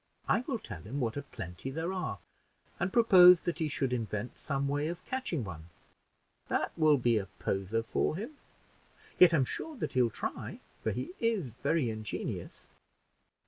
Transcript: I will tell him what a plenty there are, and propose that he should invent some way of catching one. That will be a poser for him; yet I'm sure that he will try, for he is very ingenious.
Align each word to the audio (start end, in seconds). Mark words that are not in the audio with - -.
I 0.27 0.41
will 0.47 0.57
tell 0.57 0.81
him 0.81 0.99
what 0.99 1.15
a 1.15 1.21
plenty 1.21 1.69
there 1.69 1.93
are, 1.93 2.17
and 2.79 2.91
propose 2.91 3.43
that 3.43 3.59
he 3.59 3.67
should 3.67 3.93
invent 3.93 4.39
some 4.39 4.67
way 4.67 4.87
of 4.87 5.05
catching 5.05 5.43
one. 5.43 5.65
That 6.47 6.71
will 6.75 6.97
be 6.97 7.19
a 7.19 7.27
poser 7.37 7.83
for 7.83 8.15
him; 8.15 8.31
yet 9.19 9.31
I'm 9.31 9.45
sure 9.45 9.75
that 9.75 9.93
he 9.93 10.01
will 10.01 10.09
try, 10.09 10.59
for 10.81 10.89
he 10.89 11.11
is 11.19 11.49
very 11.49 11.91
ingenious. 11.91 12.67